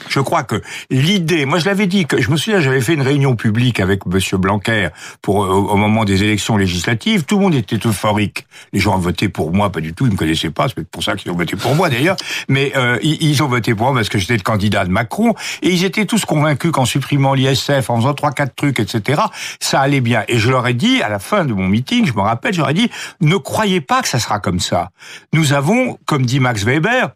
Je 0.10 0.20
crois 0.20 0.44
que 0.44 0.62
l'idée, 0.90 1.46
moi 1.46 1.60
je 1.60 1.66
l'avais 1.66 1.86
dit, 1.86 2.06
que 2.06 2.20
je 2.20 2.32
me 2.32 2.36
souviens, 2.36 2.60
j'avais 2.60 2.82
fait 2.82 2.96
une 2.96 3.04
réunion 3.04 3.36
publique 3.36 3.80
avec 3.80 4.06
Monsieur 4.08 4.38
Blanquer 4.38 4.90
pour 5.22 5.44
euh, 5.44 5.50
au 5.50 5.76
moment 5.76 6.04
des 6.04 6.24
élections 6.24 6.58
législatives. 6.58 7.26
Tout 7.26 7.38
le 7.38 7.42
monde 7.44 7.56
était 7.56 7.80
euphorique. 7.86 8.48
Les 8.74 8.80
gens 8.80 8.96
ont 8.96 9.00
voté 9.00 9.30
pour 9.30 9.54
moi, 9.54 9.72
pas 9.72 9.82
du 9.82 9.94
tout, 9.94 10.06
ils 10.08 10.12
me 10.12 10.18
connaissaient 10.18 10.50
pas. 10.50 10.68
C'est 10.68 10.88
pour 10.88 11.04
ça 11.04 11.16
qu'ils 11.16 11.32
ont 11.32 11.36
voté 11.36 11.56
pour 11.56 11.76
moi 11.76 11.90
d'ailleurs. 11.90 12.16
Mais 12.50 12.74
euh, 12.76 12.98
ils, 13.04 13.44
ont 13.44 13.48
voté 13.48 13.76
pour 13.76 13.88
moi 13.88 13.96
parce 13.96 14.10
que 14.10 14.18
j'étais 14.18 14.36
le 14.36 14.42
candidat 14.42 14.84
de 14.86 14.90
Macron 14.90 15.36
et 15.62 15.70
ils 15.70 15.86
étaient 15.86 16.06
tous 16.06 16.26
convaincus 16.26 16.72
qu'en 16.72 16.86
supprimant 16.86 17.36
l'ISF, 17.36 17.90
en 17.90 17.98
faisant 17.98 18.14
trois 18.16 18.32
quatre 18.32 18.56
trucs, 18.56 18.80
etc., 18.80 19.22
ça 19.60 19.80
allait 19.80 20.02
bien. 20.02 20.24
Et 20.28 20.40
je 20.40 20.50
leur 20.50 20.66
ai 20.68 20.74
dit 20.74 21.04
à 21.04 21.10
la 21.10 21.20
fin 21.20 21.46
de 21.46 21.54
mon 21.54 21.68
meeting, 21.68 22.06
je 22.08 22.14
me 22.14 22.22
rappelle, 22.22 22.54
j'aurais 22.54 22.74
dit 22.74 22.90
ne 23.22 23.36
croyez 23.36 23.80
pas 23.80 24.02
que 24.02 24.08
ça 24.08 24.20
sera 24.20 24.40
comme 24.40 24.60
ça. 24.60 24.90
Nous 25.34 25.54
avons, 25.54 26.00
comme 26.06 26.26
dit 26.26 26.40
Max 26.40 26.64
Weber, 26.64 27.12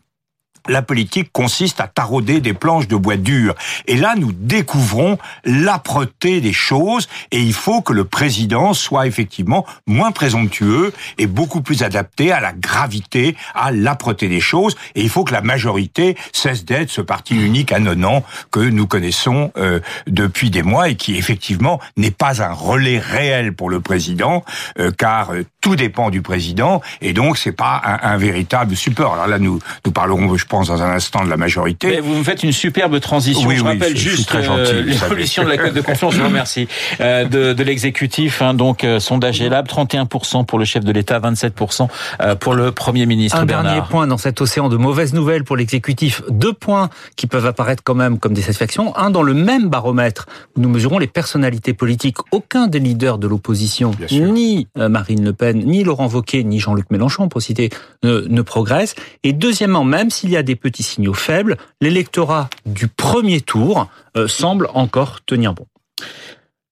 la 0.67 0.81
politique 0.81 1.31
consiste 1.31 1.79
à 1.79 1.87
tarauder 1.87 2.41
des 2.41 2.53
planches 2.53 2.87
de 2.87 2.95
bois 2.95 3.17
dur. 3.17 3.55
Et 3.87 3.95
là, 3.95 4.15
nous 4.17 4.31
découvrons 4.31 5.17
l'âpreté 5.45 6.41
des 6.41 6.53
choses 6.53 7.07
et 7.31 7.39
il 7.39 7.53
faut 7.53 7.81
que 7.81 7.93
le 7.93 8.05
président 8.05 8.73
soit 8.73 9.07
effectivement 9.07 9.65
moins 9.85 10.11
présomptueux 10.11 10.93
et 11.17 11.27
beaucoup 11.27 11.61
plus 11.61 11.83
adapté 11.83 12.31
à 12.31 12.39
la 12.39 12.53
gravité, 12.53 13.35
à 13.55 13.71
l'âpreté 13.71 14.27
des 14.27 14.41
choses. 14.41 14.75
Et 14.95 15.01
il 15.01 15.09
faut 15.09 15.23
que 15.23 15.33
la 15.33 15.41
majorité 15.41 16.15
cesse 16.33 16.65
d'être 16.65 16.89
ce 16.89 17.01
parti 17.01 17.35
unique 17.35 17.71
non 17.77 18.23
que 18.51 18.59
nous 18.59 18.87
connaissons 18.87 19.51
euh, 19.57 19.79
depuis 20.07 20.49
des 20.49 20.63
mois 20.63 20.89
et 20.89 20.95
qui 20.95 21.15
effectivement 21.15 21.79
n'est 21.95 22.11
pas 22.11 22.41
un 22.41 22.53
relais 22.53 22.99
réel 22.99 23.53
pour 23.53 23.69
le 23.69 23.79
président, 23.79 24.43
euh, 24.79 24.91
car 24.91 25.33
euh, 25.33 25.43
tout 25.67 25.75
dépend 25.75 26.09
du 26.09 26.21
président 26.21 26.81
et 27.01 27.11
donc 27.11 27.37
c'est 27.37 27.51
pas 27.51 27.81
un, 27.83 28.13
un, 28.13 28.17
véritable 28.17 28.73
support. 28.73 29.15
Alors 29.15 29.27
là, 29.27 29.37
nous 29.37 29.59
nous 29.85 29.91
parlerons, 29.91 30.37
je 30.37 30.45
pense, 30.45 30.69
dans 30.69 30.81
un 30.81 30.91
instant 30.91 31.25
de 31.25 31.29
la 31.29 31.35
majorité. 31.35 31.87
Mais 31.89 31.99
vous 31.99 32.15
me 32.15 32.23
faites 32.23 32.41
une 32.41 32.53
superbe 32.53 32.97
transition. 33.01 33.49
je 33.49 33.61
rappelle 33.61 33.97
juste 33.97 34.33
euh, 34.33 34.81
l'évolution 34.81 35.43
de 35.43 35.49
la 35.49 35.57
cote 35.57 35.73
de 35.73 35.81
confiance. 35.81 36.13
je 36.13 36.19
vous 36.19 36.27
remercie 36.27 36.69
euh, 37.01 37.25
de, 37.25 37.51
de 37.51 37.63
l'exécutif. 37.63 38.41
Hein, 38.41 38.53
donc 38.53 38.85
euh, 38.85 39.01
sondage 39.01 39.41
Elab, 39.41 39.67
31% 39.67 40.45
pour 40.45 40.57
le 40.57 40.63
chef 40.63 40.85
de 40.85 40.91
l'État, 40.93 41.19
27% 41.19 41.89
euh, 42.21 42.35
pour 42.35 42.53
le 42.53 42.71
Premier 42.71 43.05
ministre. 43.05 43.37
Un 43.37 43.45
Bernard. 43.45 43.73
dernier 43.73 43.87
point 43.89 44.07
dans 44.07 44.17
cet 44.17 44.39
océan 44.39 44.69
de 44.69 44.77
mauvaises 44.77 45.13
nouvelles 45.13 45.43
pour 45.43 45.57
l'exécutif. 45.57 46.21
Deux 46.29 46.53
points 46.53 46.89
qui 47.17 47.27
peuvent 47.27 47.45
apparaître 47.45 47.83
quand 47.83 47.95
même 47.95 48.19
comme 48.19 48.33
des 48.33 48.41
satisfactions. 48.41 48.95
Un 48.95 49.09
dans 49.09 49.23
le 49.23 49.33
même 49.33 49.67
baromètre 49.67 50.27
où 50.55 50.61
nous 50.61 50.69
mesurons 50.69 50.97
les 50.97 51.07
personnalités 51.07 51.73
politiques. 51.73 52.17
Aucun 52.31 52.67
des 52.67 52.79
leaders 52.79 53.17
de 53.17 53.27
l'opposition, 53.27 53.91
ni 54.11 54.69
Marine 54.77 55.25
Le 55.25 55.33
Pen, 55.33 55.56
ni 55.65 55.83
Laurent 55.83 56.07
Wauquiez, 56.07 56.43
ni 56.43 56.59
Jean-Luc 56.59 56.89
Mélenchon, 56.91 57.29
pour 57.29 57.41
citer, 57.41 57.69
ne, 58.03 58.21
ne 58.21 58.41
progresse. 58.41 58.95
Et 59.23 59.33
deuxièmement, 59.33 59.83
même 59.83 60.09
s'il 60.09 60.29
y 60.29 60.37
a 60.37 60.43
des 60.43 60.55
petits 60.55 60.83
signaux 60.83 61.13
faibles, 61.13 61.57
l'électorat 61.81 62.49
du 62.65 62.87
premier 62.87 63.41
tour 63.41 63.87
euh, 64.15 64.27
semble 64.27 64.69
encore 64.73 65.19
tenir 65.25 65.53
bon. 65.53 65.65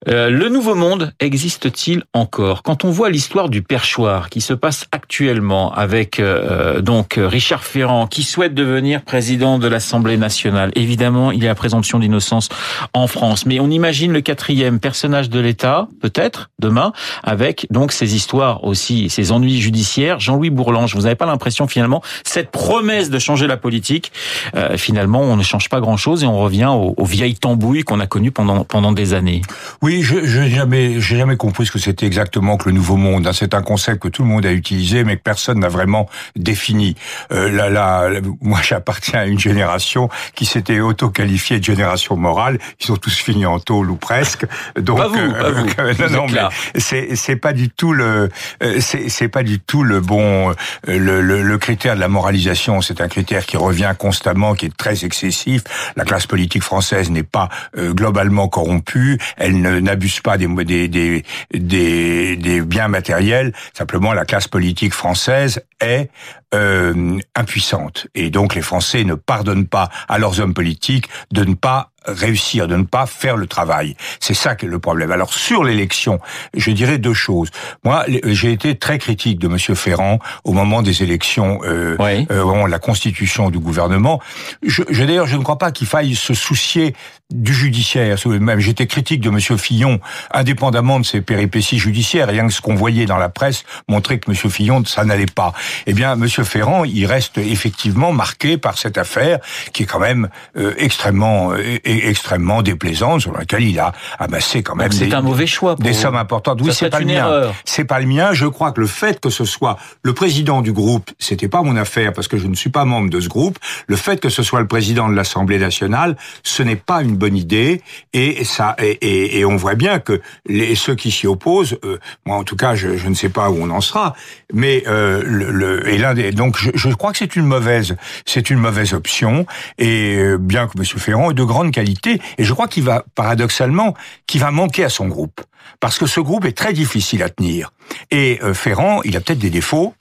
Euh, 0.08 0.30
le 0.30 0.50
nouveau 0.50 0.76
monde 0.76 1.14
existe-t-il 1.20 2.04
encore? 2.14 2.62
Quand 2.62 2.86
on 2.86 2.92
voit 2.92 3.10
l'histoire 3.10 3.50
du 3.50 3.64
perchoir 3.64 4.30
qui 4.30 4.40
se 4.40 4.54
passe 4.54 4.86
actuellement 4.92 5.74
avec 5.74 6.20
euh, 6.20 6.82
donc 6.82 7.16
Richard 7.18 7.64
Ferrand 7.64 8.06
qui 8.06 8.22
souhaite 8.22 8.54
devenir 8.54 9.02
président 9.02 9.58
de 9.58 9.68
l'Assemblée 9.68 10.18
nationale, 10.18 10.72
évidemment 10.76 11.32
il 11.32 11.44
y 11.44 11.48
a 11.48 11.56
présomption 11.56 11.98
d'innocence 11.98 12.50
en 12.94 13.08
France, 13.08 13.48
mais 13.48 13.60
on 13.60 13.70
imagine 13.70 14.12
le 14.12 14.22
quatrième 14.22 14.80
personnage 14.80 15.30
de 15.30 15.40
l'État 15.40 15.88
peut-être 16.02 16.52
demain 16.60 16.94
avec 17.24 17.66
donc 17.72 17.92
ces 17.92 18.16
histoires 18.16 18.64
aussi, 18.64 19.10
ces 19.10 19.32
ennuis 19.32 19.60
judiciaires. 19.60 20.20
Jean-Louis 20.20 20.52
Bourlange, 20.52 20.96
vous 20.96 21.04
n'avez 21.04 21.16
pas 21.16 21.26
l'impression 21.26 21.68
finalement 21.68 22.04
cette 22.24 22.52
promesse 22.52 23.10
de 23.10 23.18
changer 23.18 23.48
la 23.48 23.58
politique, 23.58 24.12
euh, 24.56 24.78
finalement 24.78 25.22
on 25.22 25.36
ne 25.36 25.44
change 25.44 25.68
pas 25.70 25.80
grand-chose 25.80 26.24
et 26.24 26.28
on 26.28 26.38
revient 26.38 26.70
aux, 26.70 26.94
aux 26.96 27.06
vieilles 27.06 27.36
tambouilles 27.36 27.84
qu'on 27.84 28.00
a 28.00 28.08
connues 28.08 28.32
pendant 28.32 28.64
pendant 28.64 28.92
des 28.92 29.14
années? 29.14 29.42
Oui, 29.82 29.95
je 30.02 30.40
n'ai 30.40 30.50
jamais, 30.50 31.00
j'ai 31.00 31.18
jamais 31.18 31.38
compris 31.38 31.66
ce 31.66 31.72
que 31.72 31.80
c'était 31.80 32.06
exactement 32.06 32.58
que 32.58 32.70
le 32.70 32.76
nouveau 32.76 32.96
monde. 32.96 33.28
Hein. 33.28 33.32
C'est 33.34 33.54
un 33.54 33.62
concept 33.62 34.02
que 34.02 34.08
tout 34.08 34.24
le 34.24 34.30
monde 34.30 34.46
a 34.46 34.52
utilisé, 34.52 35.04
mais 35.04 35.18
que 35.18 35.22
personne 35.22 35.60
n'a 35.60 35.70
vraiment 35.70 36.10
défini. 36.36 36.96
Euh, 37.32 37.50
là, 37.50 37.70
là, 37.70 38.10
moi, 38.42 38.60
j'appartiens 38.64 39.20
à 39.20 39.26
une 39.26 39.40
génération 39.40 40.10
qui 40.34 40.46
s'était 40.46 40.80
auto-qualifiée 40.80 41.60
de 41.60 41.64
génération 41.64 42.16
morale. 42.16 42.60
Ils 42.82 42.92
ont 42.92 42.98
tous 42.98 43.16
fini 43.16 43.46
en 43.46 43.60
tôle 43.60 43.90
ou 43.92 43.96
presque. 43.96 44.46
Donc, 44.80 44.98
pas 44.98 45.08
vous, 45.08 45.18
euh, 45.18 45.32
pas 45.32 45.52
vous. 45.52 45.68
Euh, 45.80 45.94
non, 46.10 46.28
non, 46.28 46.50
mais 46.74 46.80
c'est 46.80 47.16
c'est 47.16 47.36
pas 47.36 47.54
du 47.54 47.70
tout 47.70 47.94
le, 47.94 48.30
euh, 48.64 48.78
c'est 48.80 49.10
c'est 49.10 49.28
pas 49.28 49.44
du 49.44 49.60
tout 49.60 49.84
le 49.84 50.00
bon, 50.00 50.52
euh, 50.52 50.54
le, 50.88 51.22
le, 51.22 51.42
le 51.42 51.58
critère 51.58 51.96
de 51.96 52.00
la 52.00 52.08
moralisation. 52.08 52.82
C'est 52.82 53.02
un 53.02 53.08
critère 53.08 53.46
qui 53.46 53.58
revient 53.58 53.94
constamment, 53.98 54.54
qui 54.56 54.68
est 54.68 54.76
très 54.76 55.06
excessif. 55.06 55.64
La 55.96 56.04
classe 56.04 56.28
politique 56.28 56.64
française 56.64 57.10
n'est 57.10 57.24
pas 57.24 57.50
globalement 57.78 58.48
corrompue. 58.48 59.18
Elle 59.38 59.62
ne 59.62 59.75
n'abuse 59.80 60.20
pas 60.20 60.38
des, 60.38 60.48
des, 60.48 60.88
des, 60.88 61.24
des, 61.54 62.36
des 62.36 62.62
biens 62.62 62.88
matériels. 62.88 63.54
Simplement, 63.74 64.14
la 64.14 64.26
classe 64.26 64.48
politique 64.48 64.94
française 64.94 65.62
est 65.82 66.10
euh, 66.54 67.20
impuissante. 67.36 68.08
Et 68.16 68.30
donc 68.30 68.56
les 68.56 68.62
Français 68.62 69.04
ne 69.04 69.16
pardonnent 69.16 69.68
pas 69.68 69.90
à 70.08 70.18
leurs 70.18 70.40
hommes 70.40 70.54
politiques 70.54 71.10
de 71.32 71.44
ne 71.44 71.56
pas 71.56 71.92
réussir, 72.08 72.68
de 72.68 72.76
ne 72.76 72.84
pas 72.84 73.06
faire 73.06 73.38
le 73.38 73.48
travail. 73.48 73.96
C'est 74.20 74.34
ça 74.34 74.56
qui 74.56 74.66
est 74.66 74.70
le 74.70 74.80
problème. 74.80 75.12
Alors 75.12 75.34
sur 75.34 75.64
l'élection, 75.64 76.20
je 76.56 76.72
dirais 76.72 76.98
deux 76.98 77.14
choses. 77.14 77.50
Moi, 77.84 78.06
j'ai 78.26 78.52
été 78.52 78.78
très 78.78 79.00
critique 79.00 79.40
de 79.40 79.48
Monsieur 79.48 79.76
Ferrand 79.76 80.20
au 80.44 80.54
moment 80.54 80.82
des 80.82 81.04
élections, 81.04 81.62
euh, 81.64 81.98
euh, 82.00 82.44
au 82.44 82.48
moment 82.48 82.66
de 82.66 82.72
la 82.72 82.80
constitution 82.80 83.50
du 83.50 83.60
gouvernement. 83.60 84.22
Je, 84.64 84.84
je 84.90 85.04
d'ailleurs, 85.04 85.28
je 85.28 85.38
ne 85.38 85.44
crois 85.44 85.58
pas 85.58 85.72
qu'il 85.72 85.88
faille 85.88 86.16
se 86.16 86.34
soucier 86.34 86.94
du 87.34 87.54
judiciaire. 87.54 88.18
Même 88.26 88.60
j'étais 88.60 88.88
critique 88.88 89.22
de 89.22 89.30
Monsieur 89.30 89.58
Fillon, 89.58 90.00
indépendamment 90.32 91.00
de 91.00 91.06
ses 91.06 91.22
péripéties 91.22 91.80
judiciaires. 91.80 92.28
Rien 92.28 92.46
que 92.48 92.54
ce 92.54 92.62
qu'on 92.62 92.76
voyait 92.76 93.06
dans 93.06 93.18
la 93.18 93.30
presse 93.30 93.64
montrait 93.88 94.20
que 94.20 94.30
Monsieur 94.30 94.50
Fillon, 94.50 94.84
ça 94.86 95.04
n'allait 95.04 95.26
pas. 95.26 95.54
Eh 95.88 95.94
bien, 95.94 96.16
Monsieur 96.16 96.44
Ferrand, 96.46 96.84
il 96.86 97.06
reste 97.06 97.38
effectivement 97.38 98.12
marqué 98.12 98.58
par 98.58 98.78
cette 98.78 98.98
affaire 98.98 99.40
qui 99.74 99.84
est 99.84 99.86
quand 99.86 100.00
même 100.00 100.30
euh, 100.58 100.74
extrêmement 100.78 101.52
euh, 101.54 101.80
extrêmement 101.84 102.62
déplaisante 102.62 103.22
sur 103.22 103.34
laquelle 103.34 103.64
il 103.64 103.80
a 103.80 103.92
amassé 104.20 104.64
quand 104.64 104.76
même. 104.76 104.92
C'est 104.92 105.14
un 105.14 105.22
mauvais 105.22 105.48
choix. 105.48 105.76
Des 105.76 105.94
sommes 105.94 106.16
importantes. 106.16 106.62
Oui, 106.62 106.74
c'est 106.74 106.90
pas 106.90 107.00
le 107.00 107.06
mien. 107.06 107.52
C'est 107.66 107.86
pas 107.86 108.00
le 108.00 108.06
mien. 108.06 108.34
Je 108.34 108.46
crois 108.46 108.72
que 108.72 108.82
le 108.82 108.88
fait 108.88 109.20
que 109.20 109.30
ce 109.30 109.46
soit 109.46 109.78
le 110.04 110.14
président 110.14 110.62
du 110.62 110.72
groupe, 110.72 111.12
c'était 111.20 111.48
pas 111.48 111.62
mon 111.62 111.76
affaire 111.76 112.14
parce 112.14 112.28
que 112.28 112.38
je 112.38 112.48
ne 112.48 112.56
suis 112.56 112.70
pas 112.70 112.86
membre 112.86 113.10
de 113.10 113.20
ce 113.20 113.28
groupe. 113.28 113.58
Le 113.88 113.96
fait 113.96 114.20
que 114.20 114.30
ce 114.30 114.44
soit 114.44 114.60
le 114.60 114.68
président 114.68 115.10
de 115.10 115.16
l'Assemblée 115.16 115.60
nationale, 115.60 116.16
ce 116.44 116.64
n'est 116.64 116.76
pas 116.76 117.02
une 117.02 117.16
bonne 117.16 117.36
idée 117.36 117.82
et 118.14 118.44
ça 118.44 118.76
et, 118.80 119.40
et, 119.40 119.46
on 119.46 119.56
voit 119.56 119.76
bien 119.76 120.00
que 120.00 120.22
les 120.48 120.76
ceux 120.76 120.96
qui 120.96 121.12
s'y 121.12 121.28
opposent, 121.28 121.78
euh, 121.84 122.00
moi 122.26 122.38
en 122.38 122.44
tout 122.44 122.56
cas, 122.56 122.76
je, 122.76 122.98
je, 122.98 123.08
ne 123.08 123.14
sais 123.14 123.30
pas 123.30 123.50
où 123.50 123.58
on 123.60 123.70
en 123.70 123.82
sera, 123.82 124.16
mais 124.54 124.84
euh, 124.88 125.22
le, 125.26 125.52
le, 125.52 125.88
et 125.90 125.98
l'un 125.98 126.14
des 126.14 126.25
donc 126.32 126.58
je, 126.58 126.72
je 126.74 126.90
crois 126.90 127.12
que 127.12 127.18
c'est 127.18 127.36
une 127.36 127.46
mauvaise 127.46 127.96
c'est 128.26 128.50
une 128.50 128.60
mauvaise 128.60 128.94
option 128.94 129.46
et 129.78 130.16
euh, 130.16 130.38
bien 130.38 130.68
que 130.68 130.78
Monsieur 130.78 131.00
Ferrand 131.00 131.32
est 131.32 131.36
de 131.36 131.44
grande 131.44 131.72
qualité 131.72 132.22
et 132.38 132.44
je 132.44 132.54
crois 132.54 132.68
qu'il 132.68 132.84
va, 132.84 133.06
paradoxalement, 133.16 133.94
qu'il 134.28 134.42
va 134.42 134.52
manquer 134.52 134.84
à 134.84 134.90
son 134.90 135.08
groupe. 135.08 135.42
Parce 135.80 135.98
que 135.98 136.06
ce 136.06 136.20
groupe 136.20 136.46
est 136.46 136.58
très 136.58 136.74
difficile 136.74 137.24
à 137.24 137.30
tenir. 137.30 137.72
Et 138.12 138.40
euh, 138.44 138.54
Ferrand, 138.54 139.02
il 139.04 139.18
a 139.18 139.22
peut-être 139.22 139.40
des 139.40 139.50
défauts, 139.50 139.94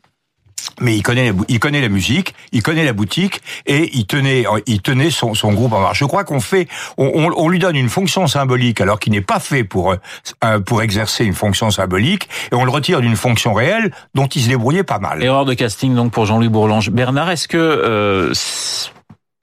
mais 0.81 0.97
il 0.97 1.03
connaît, 1.03 1.33
il 1.49 1.59
connaît 1.59 1.81
la 1.81 1.89
musique, 1.89 2.35
il 2.53 2.63
connaît 2.63 2.85
la 2.85 2.93
boutique 2.93 3.41
et 3.67 3.91
il 3.95 4.07
tenait, 4.07 4.45
il 4.67 4.81
tenait 4.83 5.11
son, 5.11 5.35
son 5.35 5.53
groupe 5.53 5.73
en 5.73 5.81
marche. 5.81 5.99
Je 5.99 6.05
crois 6.05 6.25
qu'on 6.25 6.41
fait, 6.41 6.69
on, 6.97 7.33
on, 7.37 7.49
lui 7.49 7.59
donne 7.59 7.77
une 7.77 7.89
fonction 7.89 8.27
symbolique 8.27 8.81
alors 8.81 8.99
qu'il 8.99 9.13
n'est 9.13 9.21
pas 9.21 9.41
fait 9.41 9.65
pour 9.65 9.93
euh, 9.93 10.61
pour 10.61 10.83
exercer 10.83 11.25
une 11.25 11.35
fonction 11.35 11.71
symbolique 11.71 12.29
et 12.53 12.55
on 12.55 12.65
le 12.65 12.71
retire 12.71 13.01
d'une 13.01 13.17
fonction 13.17 13.53
réelle 13.53 13.93
dont 14.15 14.27
il 14.27 14.43
se 14.43 14.49
débrouillait 14.49 14.85
pas 14.85 14.99
mal. 14.99 15.23
Erreur 15.23 15.45
de 15.45 15.55
casting 15.55 15.95
donc 15.95 16.13
pour 16.13 16.27
Jean-Louis 16.27 16.49
Bourlange. 16.49 16.91
Bernard, 16.91 17.31
est-ce 17.31 17.49
que 17.49 17.57
euh, 17.59 18.33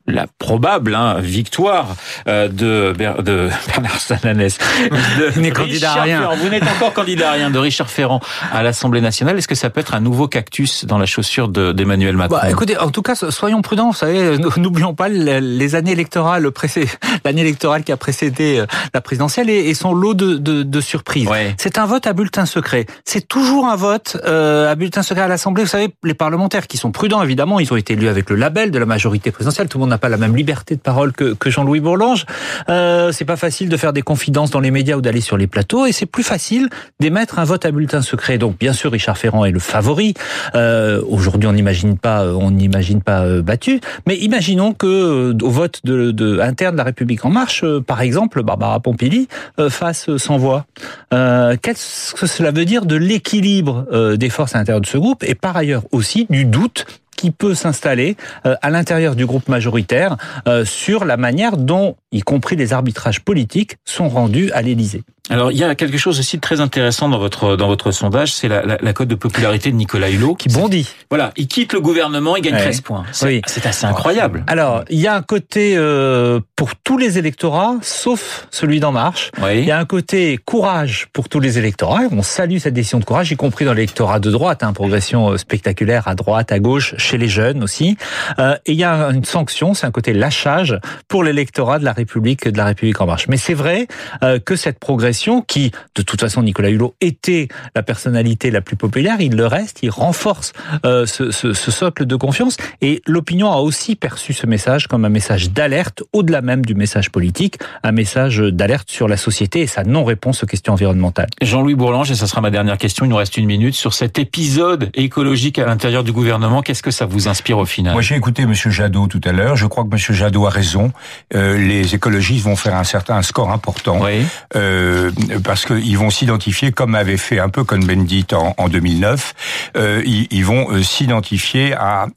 la 0.08 0.28
probable 0.40 0.96
hein, 0.96 1.20
victoire 1.20 1.96
euh, 2.28 2.48
de, 2.48 2.94
de 3.22 3.50
Bernard 3.68 4.00
Sananès. 4.00 4.58
De 4.90 5.50
candidat 5.52 5.94
à 5.94 6.02
rien. 6.02 6.30
Vous 6.42 6.50
n'êtes 6.50 6.64
encore 6.64 6.94
candidat 6.94 7.30
à 7.30 7.34
rien 7.34 7.50
de 7.50 7.60
Richard 7.60 7.90
Ferrand 7.90 8.20
à 8.52 8.64
l'Assemblée 8.64 9.02
nationale. 9.02 9.38
Est-ce 9.38 9.48
que 9.48 9.56
ça 9.56 9.70
peut 9.70 9.80
être 9.80 9.94
un 9.94 10.00
nouveau 10.00 10.28
cactus 10.28 10.86
dans 10.86 10.98
la 10.98 11.06
chaussure 11.06 11.48
d'Emmanuel 11.50 12.16
Macron? 12.18 12.38
Bah, 12.42 12.50
Écoutez, 12.50 12.78
en 12.78 12.90
tout 12.90 13.02
cas, 13.02 13.16
soyons 13.16 13.62
prudents. 13.62 13.92
Vous 13.92 13.98
savez, 13.98 14.38
n'oublions 14.58 14.94
pas 14.94 15.10
les 15.10 15.76
années 15.76 15.92
électorales, 15.92 16.50
l'année 17.26 17.42
électorale 17.42 17.84
qui 17.84 17.92
a 17.92 17.98
précédé 17.98 18.60
euh, 18.60 18.66
la 18.94 19.02
présidentielle 19.02 19.50
et, 19.50 19.74
son 19.74 19.94
lot 19.94 20.14
de, 20.14 20.36
de, 20.36 20.64
de 20.64 20.82
surprises. 20.82 21.30
C'est 21.58 21.78
un 21.78 21.86
vote 21.86 22.08
à 22.08 22.14
bulletin 22.14 22.46
secret. 22.46 22.86
C'est 23.06 23.28
toujours 23.28 23.68
un 23.68 23.76
vote 23.76 24.18
euh, 24.26 24.72
à 24.72 24.76
bulletin 24.76 25.04
secret 25.04 25.24
à 25.24 25.28
l'Assemblée. 25.28 25.64
Vous 25.64 25.70
savez, 25.70 25.90
les 26.04 26.14
parlementaires 26.14 26.68
qui 26.68 26.78
sont 26.78 26.92
prudents, 26.92 27.22
évidemment, 27.24 27.60
ils 27.60 27.72
ont 27.72 27.76
été 27.76 27.94
élus 27.94 28.10
avec 28.10 28.30
le 28.30 28.36
label 28.36 28.72
de 28.72 28.80
la 28.80 28.86
majorité 28.86 29.32
présidentielle. 29.32 29.68
Tout 29.70 29.78
le 29.78 29.84
monde 29.84 29.91
n'a 29.92 29.98
pas 29.98 30.10
la 30.10 30.18
même 30.18 30.36
liberté 30.36 30.76
de 30.76 30.82
parole 30.82 31.12
que, 31.14 31.34
que 31.34 31.50
Jean-Louis 31.50 31.80
Bourlange. 31.80 32.26
Euh, 32.70 33.12
c'est 33.12 33.26
pas 33.26 33.36
facile 33.38 33.70
de 33.70 33.78
faire 33.78 33.94
des 33.94 34.02
confidences 34.02 34.52
dans 34.52 34.60
les 34.60 34.72
médias 34.72 34.96
ou 34.96 35.02
d'aller 35.02 35.22
sur 35.22 35.38
les 35.38 35.48
plateaux, 35.48 35.86
et 35.86 35.92
c'est 35.92 36.06
plus 36.06 36.24
facile 36.24 36.70
d'émettre 37.00 37.40
un 37.40 37.44
vote 37.44 37.66
à 37.66 37.72
bulletin 37.72 38.02
secret. 38.02 38.38
Donc, 38.38 38.58
bien 38.58 38.74
sûr, 38.74 38.92
Richard 38.92 39.18
Ferrand 39.18 39.46
est 39.46 39.52
le 39.52 39.60
favori. 39.60 40.14
Euh, 40.56 41.02
Aujourd'hui, 41.08 41.48
on 41.48 41.54
n'imagine 41.54 41.98
pas, 41.98 42.26
on 42.26 42.52
n'imagine 42.52 43.02
pas 43.02 43.22
euh, 43.22 43.42
battu, 43.42 43.82
mais 44.08 44.16
imaginons 44.18 44.74
que 44.74 44.88
euh, 44.88 45.38
au 45.42 45.50
vote 45.50 45.82
de, 45.84 46.12
de, 46.12 46.40
interne 46.40 46.74
de 46.74 46.78
la 46.78 46.84
République 46.86 47.26
en 47.26 47.30
marche, 47.30 47.64
euh, 47.64 47.82
par 47.82 48.02
exemple, 48.02 48.44
Barbara 48.44 48.80
Pompili 48.80 49.28
fasse 49.70 50.16
sans 50.18 50.38
voix. 50.38 50.66
Qu'est-ce 51.12 52.14
que 52.14 52.26
cela 52.26 52.52
veut 52.52 52.66
dire 52.66 52.86
de 52.86 52.96
l'équilibre 52.96 54.16
des 54.16 54.30
forces 54.30 54.56
à 54.56 54.60
l'intérieur 54.60 54.82
de 54.82 54.88
ce 54.88 54.98
groupe, 54.98 55.24
et 55.24 55.36
par 55.36 55.56
ailleurs 55.58 55.84
aussi 55.92 56.26
du 56.30 56.46
doute 56.46 56.86
qui 57.22 57.30
peut 57.30 57.54
s'installer 57.54 58.18
euh, 58.48 58.56
à 58.64 58.72
l'intérieur 58.72 59.16
du 59.16 59.28
groupe 59.28 59.48
majoritaire 59.48 60.18
euh, 60.48 60.66
sur 60.66 61.06
la 61.06 61.18
manière 61.18 61.56
dont, 61.56 61.96
y 62.12 62.22
compris 62.22 62.56
les 62.56 62.74
arbitrages 62.74 63.22
politiques, 63.22 63.78
sont 63.86 64.10
rendus 64.10 64.52
à 64.54 64.64
l'Élysée. 64.64 65.04
Alors 65.32 65.52
il 65.52 65.58
y 65.58 65.64
a 65.64 65.76
quelque 65.76 65.98
chose 65.98 66.20
aussi 66.20 66.36
de 66.36 66.42
très 66.42 66.60
intéressant 66.60 67.08
dans 67.08 67.18
votre 67.18 67.56
dans 67.56 67.68
votre 67.68 67.92
sondage, 67.92 68.34
c'est 68.34 68.50
la, 68.50 68.64
la, 68.64 68.78
la, 68.82 68.94
cote 68.94 69.08
de 69.08 69.16
popularité 69.16 69.72
de 69.72 69.78
Nicolas 69.78 70.10
Hulot 70.10 70.36
qui 70.36 70.50
bondit. 70.50 70.90
Voilà, 71.10 71.32
il 71.38 71.48
quitte 71.48 71.72
le 71.72 71.80
gouvernement, 71.80 72.36
il 72.36 72.42
gagne 72.42 72.58
13 72.58 72.82
points. 72.82 73.06
C'est 73.14 73.28
oui. 73.28 73.42
assez 73.64 73.86
incroyable. 73.86 74.44
Alors 74.48 74.84
il 74.90 75.00
y 75.00 75.08
a 75.08 75.16
un 75.16 75.22
côté 75.22 75.76
euh, 75.78 76.42
pour 76.58 76.76
tous 76.76 76.98
les 76.98 77.18
électorats, 77.18 77.76
sauf 77.82 78.48
celui 78.52 78.82
d'En 78.82 78.92
Marche. 78.92 79.32
Oui. 79.42 79.60
Il 79.60 79.66
y 79.66 79.72
a 79.72 79.80
un 79.80 79.86
côté 79.86 80.38
courage 80.44 81.08
pour 81.14 81.30
tous 81.30 81.40
les 81.40 81.58
électorats. 81.58 82.02
On 82.12 82.24
salue 82.24 82.58
cette 82.58 82.74
décision 82.74 83.00
de 83.00 83.06
courage, 83.06 83.32
y 83.32 83.38
compris 83.38 83.64
dans 83.64 83.74
l'électorat 83.74 84.20
de 84.20 84.30
droite, 84.32 84.64
hein, 84.64 84.74
progression 84.74 85.32
euh, 85.32 85.38
spectaculaire 85.38 86.10
à 86.10 86.16
droite, 86.16 86.52
à 86.52 86.60
gauche, 86.60 86.94
chez 86.98 87.18
les 87.18 87.30
jeunes 87.30 87.64
aussi. 87.64 87.98
Euh, 88.38 88.56
et 88.66 88.74
il 88.74 88.78
y 88.78 88.84
a 88.84 89.10
une 89.12 89.24
sanction, 89.24 89.74
c'est 89.74 89.88
un 89.88 89.92
côté 89.92 90.12
lâchage 90.12 90.78
pour 91.08 91.24
l'électorat 91.24 91.80
de 91.80 91.86
la 91.86 91.94
République 91.94 92.48
de 92.48 92.58
la 92.58 92.66
République 92.66 93.00
En 93.00 93.06
Marche. 93.06 93.28
Mais 93.30 93.38
c'est 93.38 93.54
vrai 93.54 93.88
euh, 94.24 94.40
que 94.40 94.58
cette 94.58 94.80
progression 94.80 95.21
qui, 95.48 95.72
de 95.96 96.02
toute 96.02 96.20
façon, 96.20 96.42
Nicolas 96.44 96.70
Hulot 96.70 96.96
était 97.02 97.48
la 97.76 97.84
personnalité 97.84 98.52
la 98.52 98.62
plus 98.62 98.76
populaire, 98.76 99.22
il 99.22 99.36
le 99.36 99.46
reste, 99.46 99.80
il 99.84 99.90
renforce 99.90 100.54
euh, 100.86 101.06
ce, 101.06 101.32
ce, 101.32 101.54
ce, 101.54 101.72
socle 101.72 102.06
de 102.06 102.16
confiance. 102.16 102.58
Et 102.82 103.02
l'opinion 103.06 103.52
a 103.52 103.58
aussi 103.58 103.96
perçu 103.96 104.34
ce 104.34 104.48
message 104.48 104.88
comme 104.88 105.06
un 105.06 105.10
message 105.10 105.52
d'alerte, 105.52 106.04
au-delà 106.14 106.42
même 106.42 106.66
du 106.66 106.76
message 106.76 107.12
politique, 107.12 107.58
un 107.84 107.92
message 107.92 108.40
d'alerte 108.40 108.90
sur 108.90 109.08
la 109.08 109.18
société 109.18 109.62
et 109.62 109.68
sa 109.68 109.84
non-réponse 109.84 110.44
aux 110.44 110.48
questions 110.48 110.74
environnementales. 110.74 111.30
Jean-Louis 111.42 111.76
Bourlange, 111.76 112.12
et 112.12 112.16
ça 112.16 112.28
sera 112.28 112.42
ma 112.42 112.52
dernière 112.52 112.78
question, 112.78 113.06
il 113.06 113.10
nous 113.10 113.16
reste 113.16 113.38
une 113.38 113.46
minute, 113.46 113.76
sur 113.76 113.94
cet 113.94 114.20
épisode 114.20 114.90
écologique 114.94 115.60
à 115.60 115.66
l'intérieur 115.66 116.04
du 116.04 116.12
gouvernement, 116.12 116.62
qu'est-ce 116.62 116.84
que 116.84 116.92
ça 116.92 117.06
vous 117.06 117.28
inspire 117.28 117.58
au 117.58 117.66
final? 117.66 117.94
Moi 117.94 118.02
j'ai 118.02 118.16
écouté 118.16 118.46
Monsieur 118.46 118.72
Jadot 118.72 119.08
tout 119.08 119.22
à 119.24 119.32
l'heure, 119.32 119.56
je 119.56 119.68
crois 119.68 119.84
que 119.84 119.90
Monsieur 119.90 120.14
Jadot 120.14 120.46
a 120.46 120.50
raison, 120.50 120.92
euh, 121.36 121.58
les 121.58 121.96
écologistes 121.96 122.46
vont 122.46 122.56
faire 122.56 122.76
un 122.76 122.84
certain 122.84 123.16
un 123.16 123.22
score 123.22 123.52
important. 123.52 124.00
Oui. 124.02 124.26
Euh, 124.56 125.01
euh, 125.02 125.40
parce 125.44 125.66
qu'ils 125.66 125.98
vont 125.98 126.10
s'identifier, 126.10 126.72
comme 126.72 126.96
avait 126.96 127.18
fait 127.18 127.40
un 127.40 127.50
peu 127.50 127.64
Cohn-Bendit 127.64 128.28
en, 128.34 128.54
en 128.58 128.70
2009, 128.70 129.34
euh, 129.78 130.02
ils, 130.06 130.46
vont 130.46 130.72
euh, 130.72 130.84
s'identifier 130.84 131.74
à, 131.74 132.08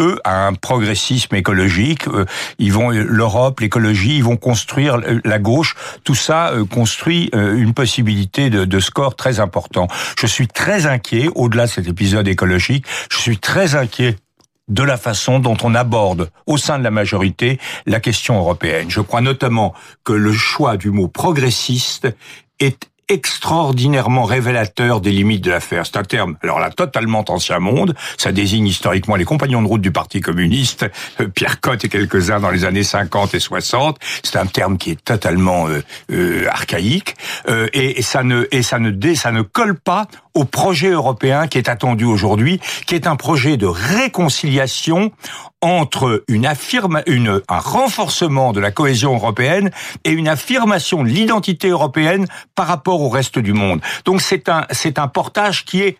eux 0.00 0.18
à 0.24 0.46
un 0.46 0.54
progressisme 0.54 1.34
écologique. 1.34 2.04
Ils 2.58 2.72
vont 2.72 2.90
l'Europe, 2.90 3.60
l'écologie, 3.60 4.16
ils 4.16 4.24
vont 4.24 4.36
construire 4.36 4.98
la 5.24 5.38
gauche. 5.38 5.74
Tout 6.04 6.14
ça 6.14 6.52
construit 6.70 7.30
une 7.32 7.74
possibilité 7.74 8.50
de, 8.50 8.64
de 8.64 8.80
score 8.80 9.16
très 9.16 9.40
important. 9.40 9.88
Je 10.18 10.26
suis 10.26 10.48
très 10.48 10.86
inquiet, 10.86 11.28
au-delà 11.34 11.66
de 11.66 11.70
cet 11.70 11.88
épisode 11.88 12.28
écologique, 12.28 12.86
je 13.10 13.18
suis 13.18 13.38
très 13.38 13.74
inquiet 13.74 14.16
de 14.68 14.82
la 14.82 14.96
façon 14.96 15.38
dont 15.38 15.56
on 15.62 15.74
aborde 15.74 16.30
au 16.46 16.56
sein 16.56 16.78
de 16.78 16.84
la 16.84 16.90
majorité 16.90 17.58
la 17.86 18.00
question 18.00 18.38
européenne. 18.38 18.90
Je 18.90 19.00
crois 19.00 19.20
notamment 19.20 19.74
que 20.04 20.12
le 20.12 20.32
choix 20.32 20.76
du 20.76 20.90
mot 20.90 21.08
progressiste 21.08 22.08
est 22.58 22.88
extraordinairement 23.08 24.24
révélateur 24.24 25.00
des 25.00 25.12
limites 25.12 25.44
de 25.44 25.50
l'affaire. 25.50 25.86
C'est 25.86 25.96
un 25.96 26.02
terme, 26.02 26.36
alors 26.42 26.58
là, 26.58 26.70
totalement 26.70 27.24
ancien 27.28 27.60
monde. 27.60 27.94
Ça 28.18 28.32
désigne 28.32 28.66
historiquement 28.66 29.16
les 29.16 29.24
compagnons 29.24 29.62
de 29.62 29.68
route 29.68 29.80
du 29.80 29.92
Parti 29.92 30.20
communiste, 30.20 30.86
euh, 31.20 31.28
Pierre 31.28 31.60
Cotte 31.60 31.84
et 31.84 31.88
quelques-uns 31.88 32.40
dans 32.40 32.50
les 32.50 32.64
années 32.64 32.82
50 32.82 33.34
et 33.34 33.40
60. 33.40 33.98
C'est 34.22 34.36
un 34.36 34.46
terme 34.46 34.76
qui 34.76 34.90
est 34.90 35.04
totalement 35.04 35.68
euh, 35.68 35.82
euh, 36.10 36.48
archaïque 36.50 37.14
euh, 37.48 37.68
et, 37.72 38.02
ça 38.02 38.24
ne 38.24 38.46
et 38.50 38.62
ça 38.62 38.78
ne 38.78 38.90
dé, 38.90 39.14
ça 39.14 39.30
ne 39.30 39.42
colle 39.42 39.78
pas 39.78 40.08
au 40.36 40.44
projet 40.44 40.90
européen 40.90 41.48
qui 41.48 41.58
est 41.58 41.68
attendu 41.68 42.04
aujourd'hui, 42.04 42.60
qui 42.86 42.94
est 42.94 43.06
un 43.06 43.16
projet 43.16 43.56
de 43.56 43.66
réconciliation 43.66 45.10
entre 45.62 46.22
une 46.28 46.44
affirme, 46.46 47.02
une, 47.06 47.40
un 47.48 47.58
renforcement 47.58 48.52
de 48.52 48.60
la 48.60 48.70
cohésion 48.70 49.14
européenne 49.14 49.70
et 50.04 50.10
une 50.10 50.28
affirmation 50.28 51.02
de 51.02 51.08
l'identité 51.08 51.68
européenne 51.68 52.26
par 52.54 52.66
rapport 52.66 53.00
au 53.00 53.08
reste 53.08 53.38
du 53.38 53.54
monde. 53.54 53.80
Donc 54.04 54.20
c'est 54.20 54.50
un, 54.50 54.66
c'est 54.70 54.98
un 54.98 55.08
portage 55.08 55.64
qui 55.64 55.80
est 55.80 55.96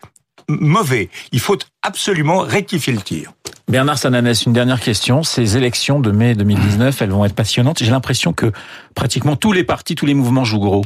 mauvais. 0.48 1.08
Il 1.32 1.40
faut 1.40 1.58
absolument 1.82 2.40
rectifier 2.40 2.92
le 2.92 3.00
tir. 3.00 3.32
Bernard 3.68 3.98
Sananès, 3.98 4.44
une 4.44 4.52
dernière 4.52 4.80
question. 4.80 5.22
Ces 5.22 5.56
élections 5.56 5.98
de 5.98 6.12
mai 6.12 6.34
2019, 6.34 7.02
elles 7.02 7.10
vont 7.10 7.24
être 7.24 7.34
passionnantes. 7.34 7.78
J'ai 7.82 7.90
l'impression 7.90 8.32
que 8.32 8.52
pratiquement 8.94 9.34
tous 9.34 9.52
les 9.52 9.64
partis, 9.64 9.94
tous 9.94 10.06
les 10.06 10.14
mouvements 10.14 10.44
jouent 10.44 10.60
gros. 10.60 10.84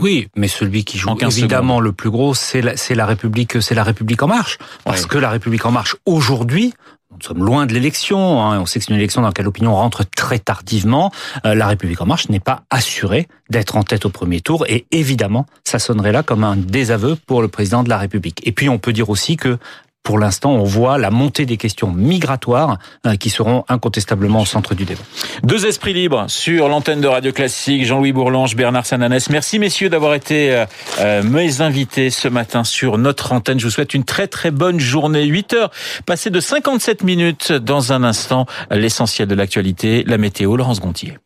Oui, 0.00 0.28
mais 0.36 0.48
celui 0.48 0.84
qui 0.84 0.98
joue 0.98 1.10
En 1.10 1.16
15 1.16 1.38
évidemment 1.38 1.80
le 1.80 1.92
plus 1.92 2.10
gros, 2.10 2.34
c'est 2.34 2.62
la, 2.62 2.72
la 2.90 3.06
République, 3.06 3.60
c'est 3.60 3.74
la 3.74 3.84
République 3.84 4.22
en 4.22 4.26
marche. 4.28 4.58
Parce 4.84 5.02
Oui. 5.02 5.08
que 5.08 5.18
la 5.18 5.30
République 5.30 5.66
en 5.66 5.70
marche 5.70 5.96
aujourd'hui, 6.06 6.72
nous 7.10 7.20
sommes 7.20 7.44
loin 7.44 7.66
de 7.66 7.74
l'élection. 7.74 8.42
Hein, 8.42 8.58
on 8.60 8.64
sait 8.66 8.78
que 8.78 8.86
c'est 8.86 8.92
une 8.92 8.98
élection 8.98 9.20
dans 9.20 9.28
laquelle 9.28 9.44
l'opinion 9.44 9.74
rentre 9.74 10.04
très 10.16 10.38
tardivement. 10.38 11.12
Euh, 11.44 11.54
la 11.54 11.66
République 11.66 12.00
en 12.00 12.06
marche 12.06 12.30
n'est 12.30 12.40
pas 12.40 12.62
assurée 12.70 13.28
d'être 13.50 13.76
en 13.76 13.82
tête 13.82 14.06
au 14.06 14.08
premier 14.08 14.40
tour, 14.40 14.64
et 14.66 14.86
évidemment, 14.92 15.44
ça 15.62 15.78
sonnerait 15.78 16.12
là 16.12 16.22
comme 16.22 16.42
un 16.42 16.56
désaveu 16.56 17.18
pour 17.26 17.42
le 17.42 17.48
président 17.48 17.82
de 17.84 17.90
la 17.90 17.98
République. 17.98 18.40
Et 18.46 18.52
puis, 18.52 18.70
on 18.70 18.78
peut 18.78 18.94
dire 18.94 19.10
aussi 19.10 19.36
que 19.36 19.58
pour 20.02 20.18
l'instant, 20.18 20.50
on 20.50 20.64
voit 20.64 20.98
la 20.98 21.10
montée 21.10 21.46
des 21.46 21.56
questions 21.56 21.92
migratoires 21.92 22.78
euh, 23.06 23.14
qui 23.14 23.30
seront 23.30 23.64
incontestablement 23.68 24.40
au 24.40 24.44
centre 24.44 24.74
du 24.74 24.84
débat. 24.84 25.02
Deux 25.44 25.64
esprits 25.64 25.92
libres 25.92 26.24
sur 26.28 26.68
l'antenne 26.68 27.00
de 27.00 27.06
Radio 27.06 27.32
Classique. 27.32 27.84
Jean-Louis 27.84 28.12
Bourlange, 28.12 28.56
Bernard 28.56 28.84
Sananès. 28.84 29.30
Merci 29.30 29.60
messieurs 29.60 29.90
d'avoir 29.90 30.14
été 30.14 30.52
euh, 30.52 30.66
euh, 30.98 31.22
mes 31.22 31.60
invités 31.60 32.10
ce 32.10 32.26
matin 32.26 32.64
sur 32.64 32.98
notre 32.98 33.32
antenne. 33.32 33.60
Je 33.60 33.66
vous 33.66 33.70
souhaite 33.70 33.94
une 33.94 34.04
très 34.04 34.26
très 34.26 34.50
bonne 34.50 34.80
journée. 34.80 35.24
8 35.24 35.52
heures 35.54 35.70
passées 36.04 36.30
de 36.30 36.40
57 36.40 37.04
minutes 37.04 37.52
dans 37.52 37.92
un 37.92 38.02
instant. 38.02 38.46
L'essentiel 38.70 39.28
de 39.28 39.34
l'actualité, 39.36 40.02
la 40.06 40.18
météo, 40.18 40.56
Laurence 40.56 40.80
Gontier. 40.80 41.18